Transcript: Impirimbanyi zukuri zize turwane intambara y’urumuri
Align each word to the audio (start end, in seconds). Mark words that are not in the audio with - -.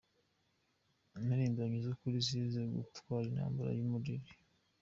Impirimbanyi 1.17 1.77
zukuri 1.85 2.17
zize 2.27 2.61
turwane 2.93 3.27
intambara 3.29 3.69
y’urumuri 3.73 4.15